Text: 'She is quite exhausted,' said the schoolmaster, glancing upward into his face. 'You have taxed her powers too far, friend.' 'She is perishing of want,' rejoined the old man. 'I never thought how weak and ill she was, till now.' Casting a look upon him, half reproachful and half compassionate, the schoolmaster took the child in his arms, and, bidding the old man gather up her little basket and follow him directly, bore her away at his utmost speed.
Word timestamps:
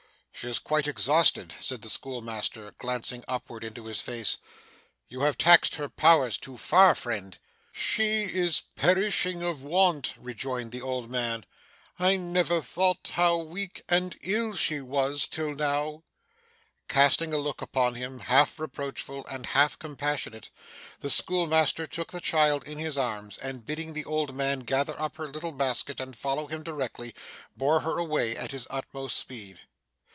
'She 0.33 0.47
is 0.49 0.57
quite 0.59 0.87
exhausted,' 0.87 1.53
said 1.59 1.83
the 1.83 1.89
schoolmaster, 1.89 2.73
glancing 2.79 3.23
upward 3.27 3.63
into 3.63 3.85
his 3.85 4.01
face. 4.01 4.39
'You 5.07 5.21
have 5.21 5.37
taxed 5.37 5.75
her 5.75 5.87
powers 5.87 6.39
too 6.39 6.57
far, 6.57 6.95
friend.' 6.95 7.37
'She 7.73 8.23
is 8.23 8.63
perishing 8.75 9.43
of 9.43 9.61
want,' 9.61 10.15
rejoined 10.17 10.71
the 10.71 10.81
old 10.81 11.11
man. 11.11 11.45
'I 11.99 12.15
never 12.15 12.59
thought 12.59 13.09
how 13.13 13.37
weak 13.37 13.83
and 13.87 14.17
ill 14.21 14.53
she 14.55 14.79
was, 14.81 15.27
till 15.27 15.53
now.' 15.53 16.01
Casting 16.87 17.33
a 17.35 17.37
look 17.37 17.61
upon 17.61 17.93
him, 17.93 18.21
half 18.21 18.57
reproachful 18.57 19.23
and 19.27 19.45
half 19.45 19.77
compassionate, 19.77 20.49
the 21.01 21.11
schoolmaster 21.11 21.85
took 21.85 22.11
the 22.11 22.19
child 22.21 22.63
in 22.63 22.79
his 22.79 22.97
arms, 22.97 23.37
and, 23.37 23.63
bidding 23.67 23.93
the 23.93 24.05
old 24.05 24.33
man 24.33 24.61
gather 24.61 24.99
up 24.99 25.17
her 25.17 25.27
little 25.27 25.51
basket 25.51 25.99
and 25.99 26.17
follow 26.17 26.47
him 26.47 26.63
directly, 26.63 27.13
bore 27.55 27.81
her 27.81 27.99
away 27.99 28.35
at 28.35 28.51
his 28.51 28.65
utmost 28.71 29.17
speed. 29.19 29.59